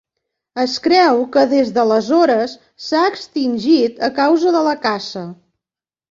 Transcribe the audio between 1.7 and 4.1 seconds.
d'aleshores s'ha extingit a